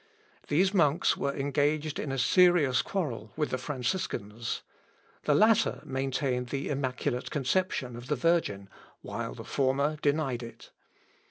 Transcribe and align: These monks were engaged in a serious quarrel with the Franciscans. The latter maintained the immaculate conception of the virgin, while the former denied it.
These 0.47 0.73
monks 0.73 1.15
were 1.15 1.31
engaged 1.35 1.99
in 1.99 2.11
a 2.11 2.17
serious 2.17 2.81
quarrel 2.81 3.33
with 3.35 3.51
the 3.51 3.59
Franciscans. 3.59 4.63
The 5.25 5.35
latter 5.35 5.83
maintained 5.85 6.47
the 6.47 6.69
immaculate 6.69 7.29
conception 7.29 7.95
of 7.95 8.07
the 8.07 8.15
virgin, 8.15 8.67
while 9.03 9.35
the 9.35 9.43
former 9.45 9.97
denied 9.97 10.41
it. 10.41 10.71